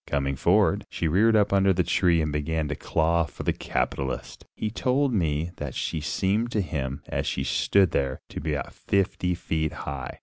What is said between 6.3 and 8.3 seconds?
to him, as she stood there,